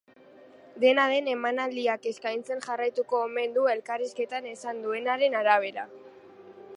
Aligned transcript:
Dena 0.83 1.03
den, 1.11 1.27
emanaldiak 1.33 2.07
eskaintzen 2.13 2.65
jarraituko 2.67 3.19
omen 3.27 3.55
du 3.59 3.67
elkarrizketan 3.75 4.49
esan 4.55 4.83
duenaren 4.87 5.39
arabera. 5.43 5.89